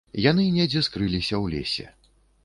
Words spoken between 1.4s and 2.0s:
ў лесе.